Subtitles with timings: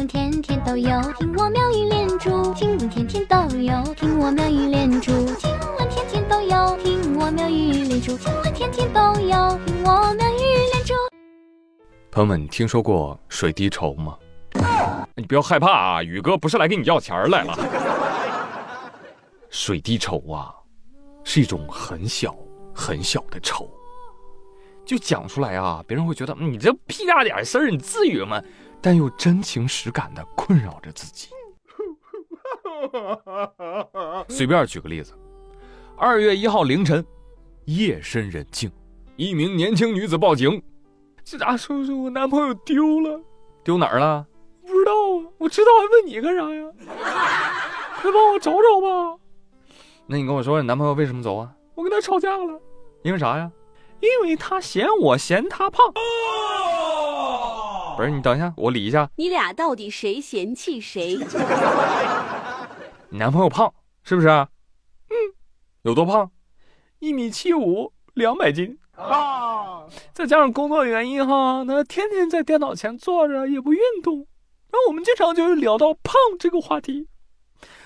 [0.00, 2.54] 闻天天都有听我妙语连珠。
[2.54, 5.12] 听闻天天都有听我妙语连珠。
[5.34, 8.16] 听闻天天都有听我妙语连珠。
[8.16, 10.94] 听闻天天都有听我妙语连珠。
[12.10, 14.16] 朋友们，你听说过水滴筹吗？
[15.16, 17.54] 你不要害怕啊，宇哥不是来跟你要钱来了。
[19.50, 20.54] 水滴筹啊，
[21.24, 22.34] 是一种很小
[22.74, 23.68] 很小的筹，
[24.86, 28.40] 就讲出来啊，别人会觉得你这屁大点事儿，你至于吗？
[28.82, 31.28] 但又真情实感的困扰着自己。
[34.28, 35.12] 随便举个例子，
[35.96, 37.04] 二月一号凌晨，
[37.66, 38.70] 夜深人静，
[39.16, 40.62] 一名年轻女子报警
[41.22, 43.20] ：“警察叔叔，我男朋友丢了，
[43.62, 44.26] 丢哪儿了？
[44.62, 46.72] 不知道啊，我知道还问你干啥呀？
[48.00, 49.18] 快帮我找找吧。”
[50.06, 51.52] 那你跟我说，你男朋友为什么走啊？
[51.74, 52.60] 我跟他吵架了，
[53.02, 53.50] 因为啥呀？
[54.00, 55.86] 因为他嫌我嫌他胖。
[57.96, 59.10] 不是你等一下，我理一下。
[59.16, 61.18] 你俩到底谁嫌弃谁？
[63.08, 64.28] 你男朋友胖是不是？
[64.28, 65.14] 嗯，
[65.82, 66.30] 有多胖？
[67.00, 69.86] 一米七五，两百斤啊！
[70.12, 74.26] 再加上工作原因哈，那天天在电脑前坐着也不运动，
[74.70, 77.08] 那我们经常就会聊到胖这个话题，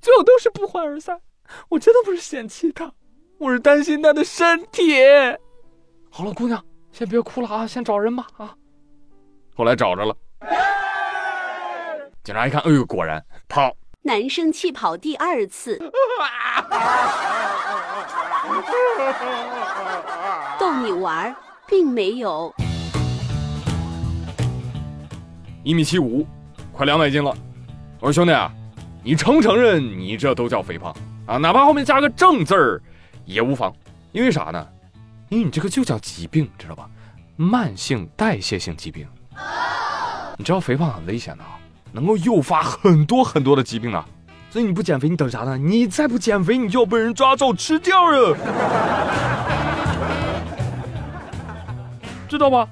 [0.00, 1.20] 最后都是不欢而散。
[1.68, 2.92] 我真的不是嫌弃他，
[3.38, 4.92] 我是担心他的身体。
[6.10, 8.56] 好了，姑娘，先别哭了啊，先找人吧啊。
[9.56, 10.14] 后来找着了，
[12.22, 13.74] 警察一看，哎呦，果然跑。
[14.02, 15.78] 男生气跑第二次，
[20.60, 21.34] 逗你玩儿，
[21.66, 22.54] 并没有。
[25.64, 26.26] 一米七五，
[26.70, 27.34] 快两百斤了。
[27.98, 28.52] 我说兄弟啊，
[29.02, 30.94] 你承不承认你这都叫肥胖
[31.26, 31.38] 啊？
[31.38, 32.82] 哪怕后面加个正字儿
[33.24, 33.74] 也无妨。
[34.12, 34.68] 因为啥呢？
[35.30, 36.90] 因为你这个就叫疾病，知道吧？
[37.36, 39.08] 慢性代谢性疾病。
[40.38, 41.58] 你知道肥胖很危险的啊，
[41.92, 44.06] 能够诱发很多很多的疾病啊。
[44.50, 45.58] 所以你不减肥，你等啥呢？
[45.58, 48.36] 你再不减肥，你就要被人抓走吃掉了，
[52.28, 52.66] 知道吧？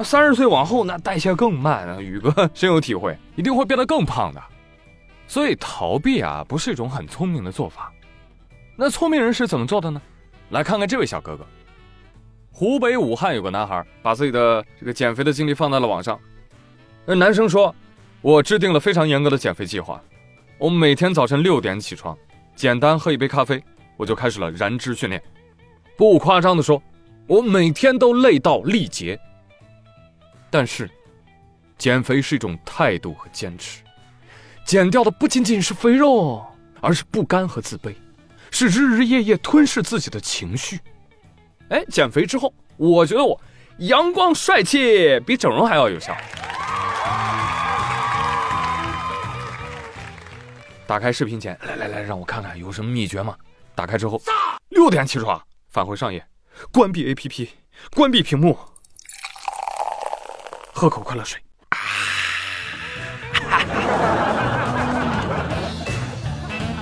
[0.00, 2.00] 三十岁往后，那代谢更慢啊。
[2.00, 4.42] 宇哥深有体会，一定会变得更胖的。
[5.26, 7.90] 所以逃避啊，不是一种很聪明的做法。
[8.76, 10.02] 那聪明人是怎么做的呢？
[10.50, 11.46] 来看看这位小哥哥。
[12.56, 16.16] 湖北武汉有个男孩，把自己的这个减肥的经历放在了网上。
[17.04, 17.74] 那男生说
[18.22, 20.00] ：“我制定了非常严格的减肥计划，
[20.56, 22.16] 我每天早晨六点起床，
[22.54, 23.60] 简单喝一杯咖啡，
[23.96, 25.20] 我就开始了燃脂训练。
[25.96, 26.80] 不夸张的说，
[27.26, 29.18] 我每天都累到力竭。
[30.48, 30.88] 但是，
[31.76, 33.82] 减肥是一种态度和坚持，
[34.64, 36.40] 减掉的不仅仅是肥肉，
[36.80, 37.92] 而是不甘和自卑，
[38.52, 40.78] 是日日夜夜吞噬自己的情绪。
[41.70, 43.40] 哎，减肥之后，我觉得我
[43.78, 46.16] 阳光帅气，比整容还要有效。”
[50.86, 53.34] 打开视频前，来来来，让我看看有什么秘诀吗？
[53.74, 54.20] 打开之后，
[54.68, 56.24] 六点起床，返回上页，
[56.70, 57.48] 关闭 APP，
[57.96, 58.58] 关闭屏幕，
[60.74, 61.40] 喝口快乐水。
[61.70, 61.78] 啊！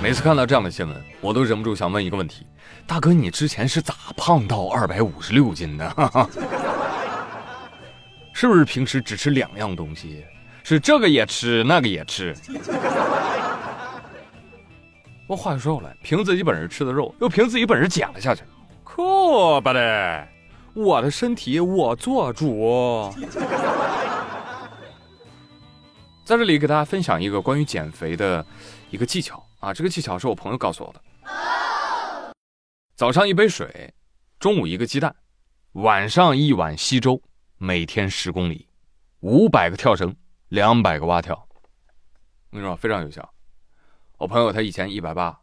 [0.03, 2.45] 每次看到这样的新闻，我都忍不住想问一个问题：
[2.85, 5.89] 大哥，你之前是咋胖到二百五十六斤的？
[8.33, 10.25] 是不是平时只吃两样东西？
[10.61, 12.35] 是这个也吃，那个也吃？
[15.25, 18.43] 不过话又说回来，凭自己本事吃的肉，又凭自己本事减了下去，
[18.83, 20.27] 可不得！
[20.73, 23.09] 我的身体我做主。
[26.25, 28.45] 在这里给大家分享一个关于减肥的
[28.89, 31.01] 一个技巧啊，这个技巧是我朋友告诉我的。
[32.97, 33.93] 早上一杯水，
[34.37, 35.15] 中午一个鸡蛋，
[35.71, 37.21] 晚上一碗稀粥，
[37.57, 38.67] 每天十公里，
[39.21, 40.13] 五百个跳绳，
[40.49, 41.47] 两百个蛙跳。
[42.49, 43.33] 我跟你说，非常有效。
[44.17, 45.39] 我朋友他以前一百八，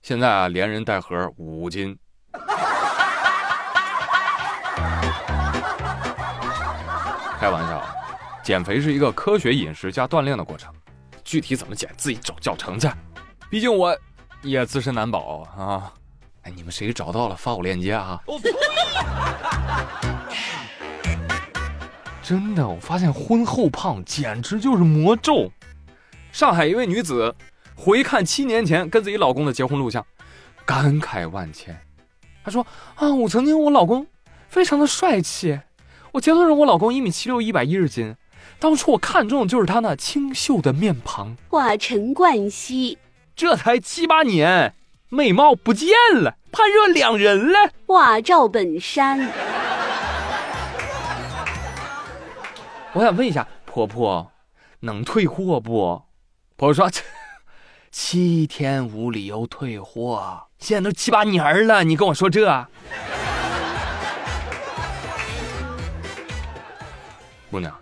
[0.00, 1.98] 现在啊连人带盒五斤。
[7.38, 7.86] 开玩笑，
[8.42, 10.74] 减肥是一个科学饮食加锻炼的过程，
[11.22, 12.88] 具体怎么减自己找教程去。
[13.50, 13.96] 毕竟我
[14.42, 15.92] 也自身难保啊。
[16.42, 18.20] 哎，你们谁找到了发我链接啊？
[22.22, 25.50] 真的，我发现婚后胖简直就是魔咒。
[26.30, 27.34] 上海一位女子。
[27.80, 30.04] 回看七年前跟自己老公的结婚录像，
[30.66, 31.80] 感慨万千。
[32.42, 32.66] 她说
[32.98, 34.04] ：“啊，我曾经我老公
[34.48, 35.60] 非常的帅气，
[36.10, 38.16] 我结婚时我老公一米七六，一百一十斤。
[38.58, 41.36] 当初我看中的就是他那清秀的面庞。
[41.50, 42.98] 哇，陈冠希，
[43.38, 44.74] 这才七八年，
[45.10, 47.70] 美貌不见了，判若两人了。
[47.86, 49.30] 哇，赵本山，
[52.94, 54.32] 我想问一下婆婆。”
[54.82, 56.02] 能退货不？
[56.56, 56.90] 婆婆说，
[57.92, 62.66] 七天无理由退货，现在都七八年了，你跟我说这？
[67.52, 67.72] 姑娘，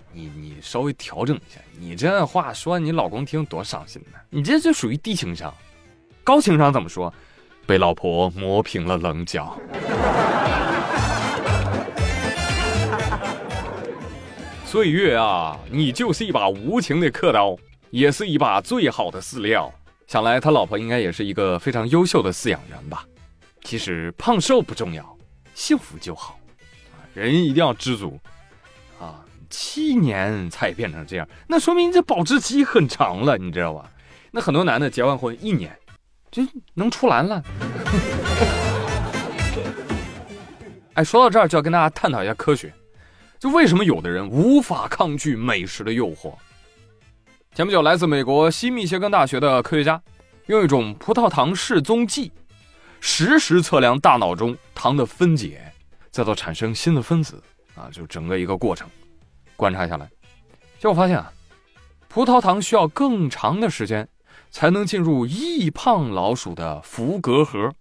[0.57, 4.17] 你稍微调整一下，你这话说你老公听多伤心呢？
[4.31, 5.53] 你这就属于低情商，
[6.25, 7.13] 高情商怎么说？
[7.67, 9.55] 被老婆磨平了棱角。
[14.65, 17.55] 岁月啊，你就是一把无情的刻刀，
[17.91, 19.71] 也是一把最好的饲料。
[20.07, 23.05] 想来他老婆应该也是一个非常优秀的饲养员吧？
[23.63, 25.19] 其实胖瘦不重要，
[25.55, 26.39] 幸福就好。
[27.13, 28.19] 人一定要知足
[28.99, 29.21] 啊！
[29.49, 33.91] 七年才变成这样，那说明这保质期很长了，你知道吧？
[34.31, 35.75] 那很多男的结完婚一年
[36.31, 36.43] 就
[36.75, 37.43] 能出栏了。
[40.95, 42.73] 哎，说到这儿就要跟大家探讨一下科学，
[43.39, 46.35] 就为什么有的人无法抗拒美食的诱惑？
[47.55, 50.03] 前不久，来自美国西密歇根大学的科学家
[50.47, 52.33] 用一种葡萄糖示踪剂，
[53.01, 55.73] 实时测量大脑中糖的分解，
[56.11, 57.43] 再到产生新的分子
[57.75, 58.89] 啊，就整个一个过程
[59.57, 60.09] 观察下来，
[60.79, 61.33] 结果发现啊，
[62.09, 64.07] 葡萄糖需要更长的时间
[64.51, 67.73] 才能进入易胖老鼠的福格核，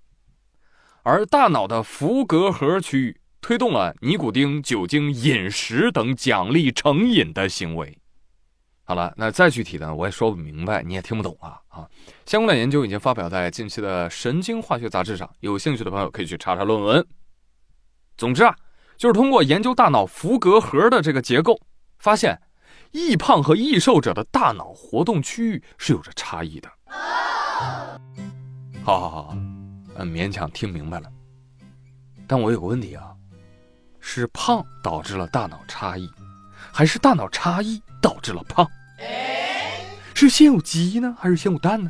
[1.03, 7.97] 而大脑的福格核区域推动了尼古丁、酒精、饮食等奖励成瘾的行为。
[8.87, 11.89] 好了，那再具体的我也说不明白，你也听不懂啊啊！
[12.25, 17.05] 相关的研究已经发表在近期的《神经化学杂志》上，有兴趣的朋友可以去查查论文。
[18.15, 18.55] 总之啊，
[18.97, 21.59] 就是通过研究大脑福格核的这个结构，
[21.99, 22.41] 发现
[22.91, 26.69] 易胖和易瘦者的大脑活动区域是有着差异的。
[28.83, 29.29] 好好好，
[29.95, 31.11] 嗯，勉强听明白了。
[32.27, 33.13] 但我有个问题啊，
[33.99, 36.09] 是胖导致了大脑差异，
[36.71, 37.81] 还是大脑差异？
[38.01, 38.69] 导致了胖，
[40.13, 41.89] 是先有鸡呢，还是先有蛋呢？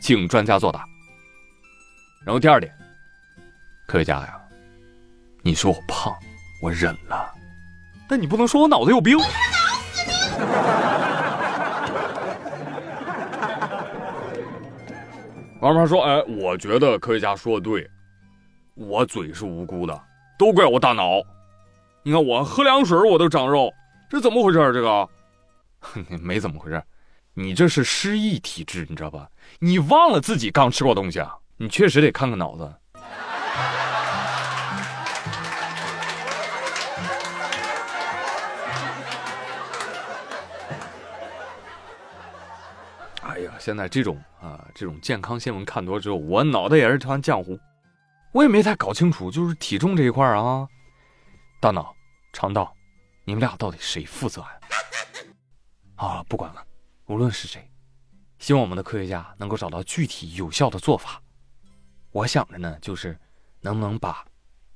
[0.00, 0.84] 请专家作答。
[2.24, 2.74] 然后第二点，
[3.86, 4.40] 科学家呀，
[5.42, 6.16] 你说我胖，
[6.62, 7.34] 我忍了，
[8.08, 9.18] 但你不能说我脑子有病。
[15.58, 17.90] 王胖说：“哎，我觉得科学家说的对，
[18.74, 20.00] 我嘴是无辜的，
[20.38, 21.20] 都怪我大脑。
[22.04, 23.72] 你看我喝凉水我都长肉，
[24.08, 24.58] 这怎么回事？
[24.72, 25.08] 这个？”
[26.22, 26.80] 没怎么回事，
[27.34, 29.28] 你这是失忆体质，你知道吧？
[29.58, 31.34] 你忘了自己刚吃过东西啊？
[31.56, 32.72] 你确实得看看脑子。
[43.62, 47.56] 现在这种啊，这种健康新闻看多之后，我脑袋也是团浆糊，
[48.32, 50.66] 我也没太搞清楚，就是体重这一块啊，
[51.60, 51.94] 大脑、
[52.32, 52.74] 肠道，
[53.24, 54.60] 你们俩到底谁负责呀？
[55.94, 56.66] 啊，不管了，
[57.06, 57.70] 无论是谁，
[58.40, 61.22] 希望我们的科学家能够找到具体有效的做法。
[62.10, 63.16] 我想着呢，就是
[63.60, 64.26] 能不能把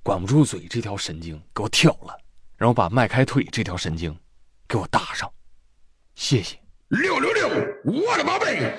[0.05, 2.17] 管不住嘴这条神经给我挑了，
[2.57, 4.17] 然后把迈开腿这条神经
[4.69, 5.29] 给我搭上。
[6.15, 6.57] 谢谢。
[6.89, 7.49] 六六六，
[7.85, 8.73] 我的宝贝。